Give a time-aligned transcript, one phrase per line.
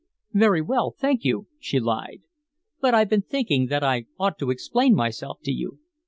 [0.33, 2.23] "Very well, thank you," she lied,
[2.79, 5.77] "but I've been thinking that I ought to explain myself to you."